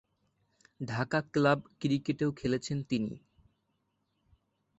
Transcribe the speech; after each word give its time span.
ঢাকার 0.81 1.23
ক্লাব 1.33 1.59
ক্রিকেটেও 1.79 2.31
খেলেছেন 2.31 2.77
তিনি। 2.83 3.13